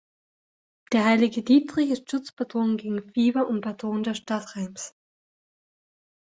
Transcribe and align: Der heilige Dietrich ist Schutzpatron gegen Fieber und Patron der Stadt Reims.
Der 0.93 1.05
heilige 1.05 1.43
Dietrich 1.43 1.91
ist 1.91 2.09
Schutzpatron 2.09 2.75
gegen 2.77 3.11
Fieber 3.13 3.45
und 3.47 3.61
Patron 3.61 4.01
der 4.01 4.15
Stadt 4.15 4.55
Reims. 4.55 4.95